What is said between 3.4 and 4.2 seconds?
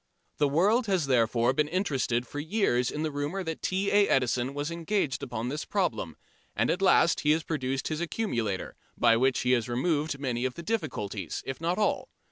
that T. A.